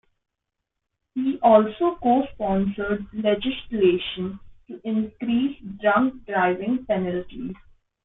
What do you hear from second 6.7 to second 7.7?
penalties.